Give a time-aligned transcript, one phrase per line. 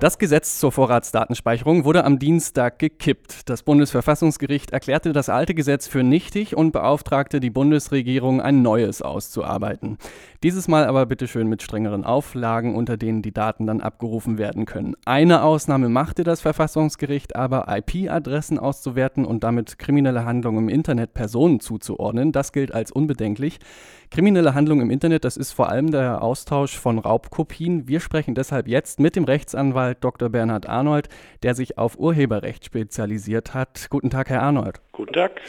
[0.00, 3.48] Das Gesetz zur Vorratsdatenspeicherung wurde am Dienstag gekippt.
[3.48, 9.98] Das Bundesverfassungsgericht erklärte das alte Gesetz für nichtig und beauftragte die Bundesregierung, ein neues auszuarbeiten.
[10.44, 14.94] Dieses Mal aber bitteschön mit strengeren Auflagen, unter denen die Daten dann abgerufen werden können.
[15.04, 21.58] Eine Ausnahme machte das Verfassungsgericht aber, IP-Adressen auszuwerten und damit kriminelle Handlungen im Internet Personen
[21.58, 22.30] zuzuordnen.
[22.30, 23.58] Das gilt als unbedenklich.
[24.10, 27.88] Kriminelle Handlungen im Internet, das ist vor allem der Austausch von Raubkopien.
[27.88, 30.28] Wir sprechen deshalb jetzt mit dem Rechtsanwalt Dr.
[30.28, 31.08] Bernhard Arnold,
[31.42, 33.88] der sich auf Urheberrecht spezialisiert hat.
[33.90, 34.80] Guten Tag, Herr Arnold.
[34.92, 35.40] Guten Tag.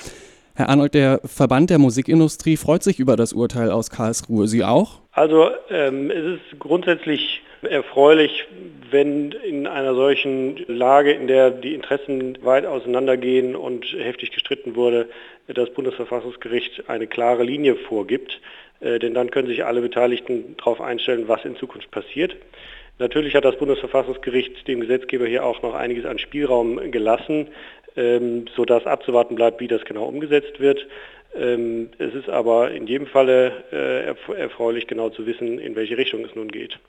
[0.55, 4.48] Herr Arnold, der Verband der Musikindustrie freut sich über das Urteil aus Karlsruhe.
[4.48, 4.99] Sie auch?
[5.12, 8.45] Also ähm, es ist grundsätzlich erfreulich,
[8.91, 15.09] wenn in einer solchen Lage, in der die Interessen weit auseinandergehen und heftig gestritten wurde,
[15.48, 18.40] das Bundesverfassungsgericht eine klare Linie vorgibt.
[18.81, 22.35] Äh, denn dann können sich alle Beteiligten darauf einstellen, was in Zukunft passiert.
[22.99, 27.48] Natürlich hat das Bundesverfassungsgericht dem Gesetzgeber hier auch noch einiges an Spielraum gelassen,
[27.96, 30.85] ähm, sodass abzuwarten bleibt, wie das genau umgesetzt wird.
[31.35, 36.26] Ähm, es ist aber in jedem Falle äh, erfreulich, genau zu wissen, in welche Richtung
[36.26, 36.79] es nun geht.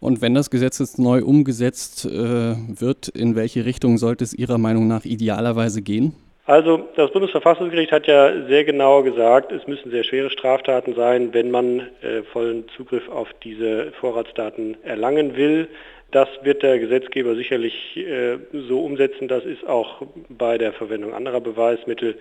[0.00, 4.58] Und wenn das Gesetz jetzt neu umgesetzt äh, wird, in welche Richtung sollte es Ihrer
[4.58, 6.14] Meinung nach idealerweise gehen?
[6.46, 11.50] Also das Bundesverfassungsgericht hat ja sehr genau gesagt, es müssen sehr schwere Straftaten sein, wenn
[11.50, 15.68] man äh, vollen Zugriff auf diese Vorratsdaten erlangen will.
[16.10, 19.26] Das wird der Gesetzgeber sicherlich äh, so umsetzen.
[19.26, 22.18] Das ist auch bei der Verwendung anderer Beweismittel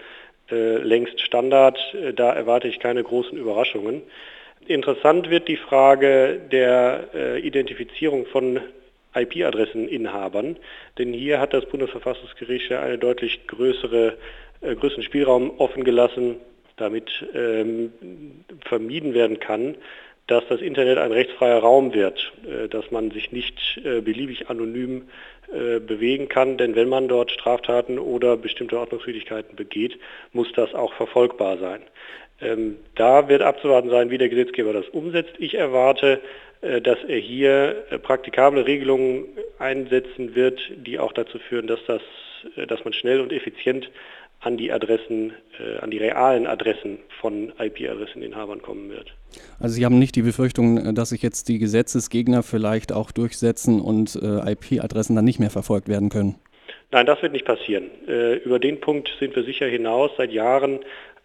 [0.50, 1.78] äh, längst Standard.
[1.94, 4.04] Äh, da erwarte ich keine großen Überraschungen.
[4.68, 8.62] Interessant wird die Frage der äh, Identifizierung von
[9.16, 10.58] IP-Adresseninhabern,
[10.98, 14.18] denn hier hat das Bundesverfassungsgericht ja einen deutlich größere,
[14.62, 16.38] äh, größeren Spielraum offen gelassen,
[16.78, 17.94] damit ähm,
[18.66, 19.76] vermieden werden kann,
[20.28, 25.10] dass das Internet ein rechtsfreier Raum wird, äh, dass man sich nicht äh, beliebig anonym
[25.52, 30.00] äh, bewegen kann, denn wenn man dort Straftaten oder bestimmte Ordnungswidrigkeiten begeht,
[30.32, 31.82] muss das auch verfolgbar sein.
[32.42, 35.34] Ähm, da wird abzuwarten sein, wie der Gesetzgeber das umsetzt.
[35.38, 36.22] Ich erwarte,
[36.84, 39.26] dass er hier praktikable Regelungen
[39.60, 42.02] einsetzen wird, die auch dazu führen, dass, das,
[42.68, 43.90] dass man schnell und effizient
[44.44, 49.14] an die Adressen, äh, an die realen Adressen von IP-Adresseninhabern kommen wird.
[49.60, 54.16] Also Sie haben nicht die Befürchtung, dass sich jetzt die Gesetzesgegner vielleicht auch durchsetzen und
[54.22, 56.36] äh, IP-Adressen dann nicht mehr verfolgt werden können?
[56.92, 57.90] Nein, das wird nicht passieren.
[58.08, 60.12] Äh, über den Punkt sind wir sicher hinaus.
[60.18, 60.80] Seit Jahren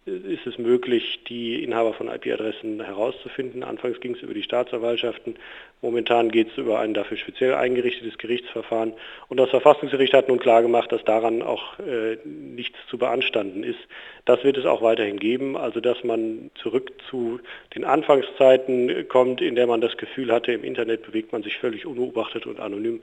[0.08, 3.62] ist es möglich, die Inhaber von IP-Adressen herauszufinden.
[3.62, 5.36] Anfangs ging es über die Staatsanwaltschaften,
[5.82, 8.94] momentan geht es über ein dafür speziell eingerichtetes Gerichtsverfahren.
[9.28, 13.80] Und das Verfassungsgericht hat nun klargemacht, dass daran auch äh, nichts zu beanstanden ist.
[14.24, 17.41] Das wird es auch weiterhin geben, also dass man zurück zu
[17.74, 21.86] den Anfangszeiten kommt, in der man das Gefühl hatte, im Internet bewegt man sich völlig
[21.86, 23.00] unbeobachtet und anonym.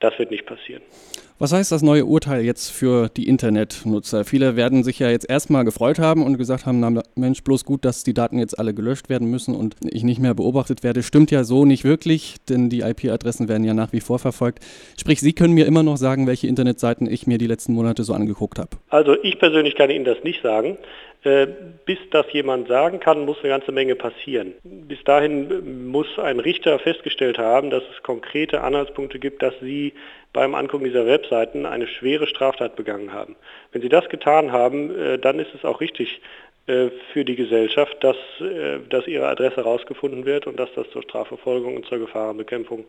[0.00, 0.82] Das wird nicht passieren.
[1.40, 4.24] Was heißt das neue Urteil jetzt für die Internetnutzer?
[4.24, 7.84] Viele werden sich ja jetzt erstmal gefreut haben und gesagt haben, na Mensch, bloß gut,
[7.84, 11.04] dass die Daten jetzt alle gelöscht werden müssen und ich nicht mehr beobachtet werde.
[11.04, 14.64] Stimmt ja so nicht wirklich, denn die IP-Adressen werden ja nach wie vor verfolgt.
[14.98, 18.14] Sprich, Sie können mir immer noch sagen, welche Internetseiten ich mir die letzten Monate so
[18.14, 18.70] angeguckt habe.
[18.88, 20.76] Also ich persönlich kann Ihnen das nicht sagen.
[21.24, 21.48] Äh,
[21.84, 24.54] bis das jemand sagen kann, muss eine ganze Menge passieren.
[24.62, 29.92] Bis dahin muss ein Richter festgestellt haben, dass es konkrete Anhaltspunkte gibt, dass Sie
[30.32, 33.36] beim Angucken dieser Webseiten eine schwere Straftat begangen haben.
[33.72, 36.20] Wenn Sie das getan haben, äh, dann ist es auch richtig
[36.66, 38.16] äh, für die Gesellschaft, dass,
[38.90, 42.84] dass Ihre Adresse herausgefunden wird und dass das zur Strafverfolgung und zur Gefahrenbekämpfung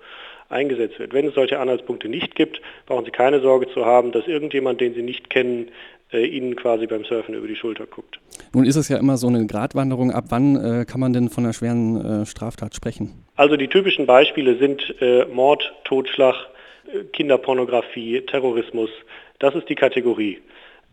[0.50, 1.14] eingesetzt wird.
[1.14, 4.94] Wenn es solche Anhaltspunkte nicht gibt, brauchen Sie keine Sorge zu haben, dass irgendjemand, den
[4.94, 5.72] Sie nicht kennen,
[6.12, 8.20] äh, ihnen quasi beim Surfen über die Schulter guckt.
[8.52, 10.12] Nun ist es ja immer so eine Gratwanderung.
[10.12, 13.26] Ab wann äh, kann man denn von einer schweren äh, Straftat sprechen?
[13.36, 16.59] Also die typischen Beispiele sind äh, Mord, Totschlag, äh,
[17.14, 18.90] Kinderpornografie, Terrorismus.
[19.40, 20.40] Das ist die Kategorie.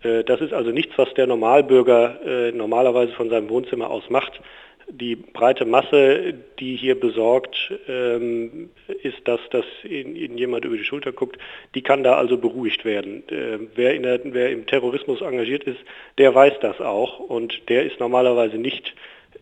[0.02, 4.40] Äh, das ist also nichts, was der Normalbürger normalerweise von seinem Wohnzimmer aus macht
[4.88, 8.70] die breite Masse, die hier besorgt ähm,
[9.02, 11.38] ist, dass, dass ihnen, jemand über die Schulter guckt,
[11.74, 13.24] die kann da also beruhigt werden.
[13.28, 15.80] Äh, wer, der, wer, im Terrorismus engagiert ist,
[16.18, 18.92] der weiß das auch und der ist normalerweise nicht äh,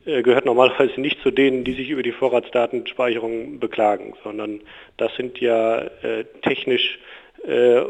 [0.04, 4.60] gehört normalerweise nicht zu denen, die sich über die Vorratsdatenspeicherung beklagen, sondern
[4.96, 6.98] das sind ja äh, technisch
[7.46, 7.82] äh,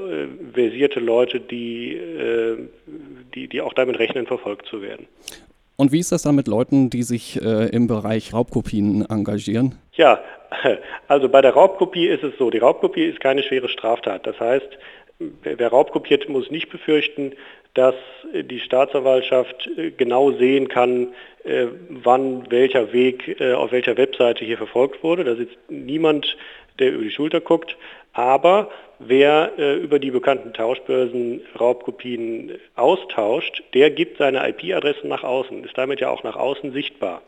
[0.53, 2.57] versierte Leute, die, äh,
[3.35, 5.07] die, die auch damit rechnen, verfolgt zu werden.
[5.77, 9.77] Und wie ist das dann mit Leuten, die sich äh, im Bereich Raubkopien engagieren?
[9.95, 10.21] Ja,
[11.09, 14.27] also bei der Raubkopie ist es so, die Raubkopie ist keine schwere Straftat.
[14.27, 14.69] Das heißt,
[15.19, 17.33] wer raubkopiert, muss nicht befürchten,
[17.75, 17.95] dass
[18.33, 21.09] die Staatsanwaltschaft genau sehen kann,
[21.89, 25.25] wann welcher Weg auf welcher Webseite hier verfolgt wurde.
[25.25, 26.37] Da sitzt niemand,
[26.79, 27.77] der über die Schulter guckt.
[28.13, 28.71] Aber
[29.01, 35.77] wer äh, über die bekannten Tauschbörsen Raubkopien austauscht, der gibt seine IP-Adressen nach außen, ist
[35.77, 37.23] damit ja auch nach außen sichtbar.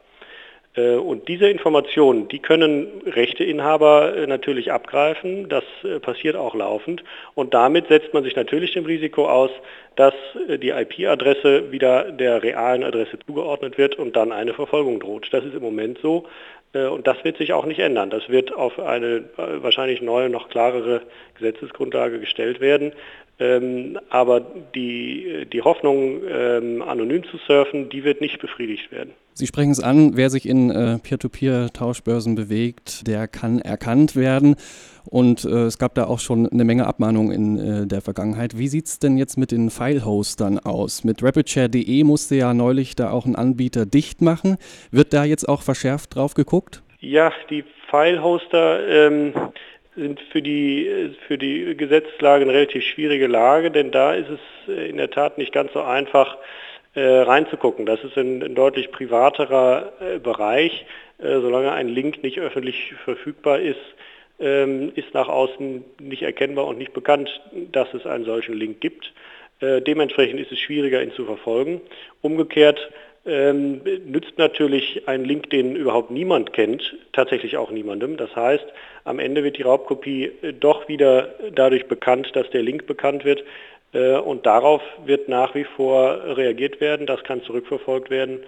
[0.76, 5.48] Äh, und diese Informationen, die können Rechteinhaber äh, natürlich abgreifen.
[5.48, 7.02] Das äh, passiert auch laufend.
[7.34, 9.50] Und damit setzt man sich natürlich dem Risiko aus,
[9.96, 10.14] dass
[10.46, 15.28] die IP-Adresse wieder der realen Adresse zugeordnet wird und dann eine Verfolgung droht.
[15.30, 16.26] Das ist im Moment so.
[16.74, 18.10] Und das wird sich auch nicht ändern.
[18.10, 21.00] Das wird auf eine wahrscheinlich neue, noch klarere
[21.38, 22.92] Gesetzesgrundlage gestellt werden.
[23.38, 24.40] Ähm, aber
[24.74, 29.12] die, die Hoffnung, ähm, anonym zu surfen, die wird nicht befriedigt werden.
[29.34, 34.56] Sie sprechen es an, wer sich in äh, Peer-to-Peer-Tauschbörsen bewegt, der kann erkannt werden.
[35.04, 38.56] Und äh, es gab da auch schon eine Menge Abmahnungen in äh, der Vergangenheit.
[38.56, 41.04] Wie sieht es denn jetzt mit den File-Hostern aus?
[41.04, 44.56] Mit RapidShare.de musste ja neulich da auch ein Anbieter dicht machen.
[44.90, 46.82] Wird da jetzt auch verschärft drauf geguckt?
[47.00, 49.34] Ja, die File-Hoster ähm,
[49.96, 54.88] sind für die, für die Gesetzeslage eine relativ schwierige Lage, denn da ist es äh,
[54.88, 56.36] in der Tat nicht ganz so einfach
[56.94, 57.86] äh, reinzugucken.
[57.86, 60.86] Das ist ein, ein deutlich privaterer äh, Bereich.
[61.18, 63.80] Äh, solange ein Link nicht öffentlich verfügbar ist,
[64.38, 67.40] ähm, ist nach außen nicht erkennbar und nicht bekannt,
[67.72, 69.12] dass es einen solchen Link gibt.
[69.60, 71.80] Äh, dementsprechend ist es schwieriger, ihn zu verfolgen.
[72.20, 72.90] Umgekehrt
[73.26, 78.16] ähm, nützt natürlich ein Link, den überhaupt niemand kennt, tatsächlich auch niemandem.
[78.16, 78.66] Das heißt,
[79.04, 83.44] am Ende wird die Raubkopie äh, doch wieder dadurch bekannt, dass der Link bekannt wird.
[83.92, 87.06] Äh, und darauf wird nach wie vor reagiert werden.
[87.06, 88.40] Das kann zurückverfolgt werden.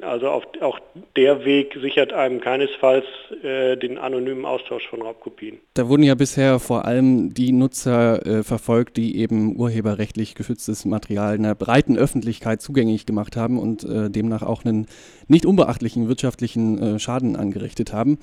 [0.00, 0.80] Also auf, auch
[1.16, 3.04] der Weg sichert einem keinesfalls
[3.42, 5.58] äh, den anonymen Austausch von Raubkopien.
[5.74, 11.34] Da wurden ja bisher vor allem die Nutzer äh, verfolgt, die eben urheberrechtlich geschütztes Material
[11.34, 14.86] einer breiten Öffentlichkeit zugänglich gemacht haben und äh, demnach auch einen
[15.28, 18.18] nicht unbeachtlichen wirtschaftlichen äh, Schaden angerichtet haben.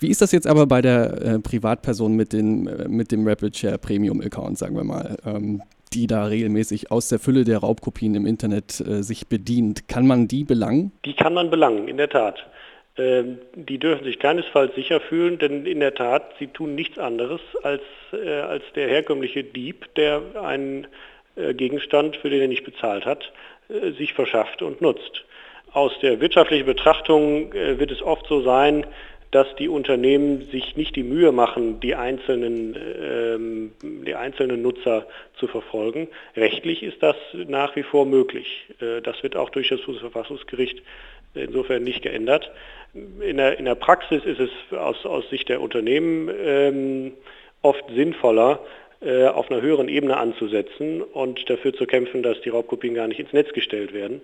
[0.00, 3.56] Wie ist das jetzt aber bei der äh, Privatperson mit, den, äh, mit dem Rapid
[3.56, 5.16] Share Premium Account, sagen wir mal?
[5.26, 9.88] Ähm, die da regelmäßig aus der Fülle der Raubkopien im Internet äh, sich bedient.
[9.88, 10.92] Kann man die belangen?
[11.04, 12.46] Die kann man belangen, in der Tat.
[12.96, 17.40] Ähm, die dürfen sich keinesfalls sicher fühlen, denn in der Tat, sie tun nichts anderes
[17.62, 17.82] als,
[18.12, 20.86] äh, als der herkömmliche Dieb, der einen
[21.36, 23.32] äh, Gegenstand, für den er nicht bezahlt hat,
[23.68, 25.24] äh, sich verschafft und nutzt.
[25.72, 28.84] Aus der wirtschaftlichen Betrachtung äh, wird es oft so sein,
[29.30, 35.06] dass die Unternehmen sich nicht die Mühe machen, die einzelnen, ähm, die einzelnen Nutzer
[35.38, 36.08] zu verfolgen.
[36.36, 37.16] Rechtlich ist das
[37.46, 38.66] nach wie vor möglich.
[38.80, 40.82] Äh, das wird auch durch das Bundesverfassungsgericht
[41.34, 42.50] insofern nicht geändert.
[42.92, 47.12] In der, in der Praxis ist es aus, aus Sicht der Unternehmen ähm,
[47.62, 48.60] oft sinnvoller,
[49.00, 53.20] äh, auf einer höheren Ebene anzusetzen und dafür zu kämpfen, dass die Raubkopien gar nicht
[53.20, 54.20] ins Netz gestellt werden.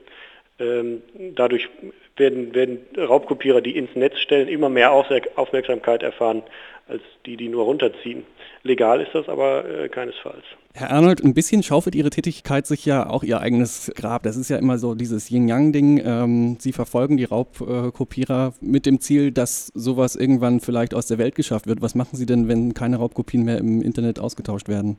[0.58, 1.02] Ähm,
[1.34, 1.68] dadurch
[2.16, 6.42] werden, werden Raubkopierer, die ins Netz stellen, immer mehr Aufmerksamkeit erfahren
[6.88, 8.24] als die, die nur runterziehen.
[8.62, 10.44] Legal ist das aber äh, keinesfalls.
[10.72, 14.22] Herr Arnold, ein bisschen schaufelt Ihre Tätigkeit sich ja auch Ihr eigenes Grab.
[14.22, 16.02] Das ist ja immer so dieses Yin-Yang-Ding.
[16.04, 21.34] Ähm, Sie verfolgen die Raubkopierer mit dem Ziel, dass sowas irgendwann vielleicht aus der Welt
[21.34, 21.82] geschafft wird.
[21.82, 24.98] Was machen Sie denn, wenn keine Raubkopien mehr im Internet ausgetauscht werden?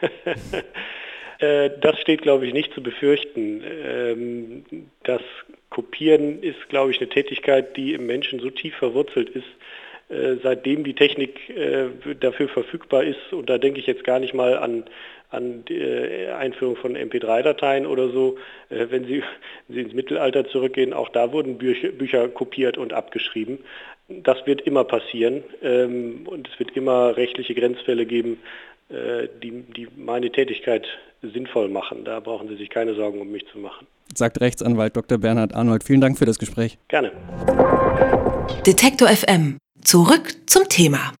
[1.38, 3.62] Äh, das steht, glaube ich, nicht zu befürchten.
[3.64, 4.64] Ähm,
[5.02, 5.22] das
[5.70, 9.46] Kopieren ist, glaube ich, eine Tätigkeit, die im Menschen so tief verwurzelt ist,
[10.08, 11.86] äh, seitdem die Technik äh,
[12.20, 13.32] dafür verfügbar ist.
[13.32, 14.84] Und da denke ich jetzt gar nicht mal an,
[15.30, 15.82] an die
[16.28, 18.38] Einführung von MP3-Dateien oder so.
[18.68, 19.24] Wenn Sie,
[19.66, 23.58] wenn Sie, ins Mittelalter zurückgehen, auch da wurden Bücher, Bücher kopiert und abgeschrieben.
[24.08, 28.38] Das wird immer passieren ähm, und es wird immer rechtliche Grenzfälle geben,
[28.90, 30.86] die, die meine Tätigkeit
[31.22, 32.04] sinnvoll machen.
[32.04, 33.86] Da brauchen Sie sich keine Sorgen um mich zu machen.
[34.14, 35.18] Sagt Rechtsanwalt Dr.
[35.18, 35.84] Bernhard Arnold.
[35.84, 36.78] Vielen Dank für das Gespräch.
[36.88, 37.12] Gerne.
[38.66, 39.58] Detektor FM.
[39.82, 41.12] Zurück zum Thema.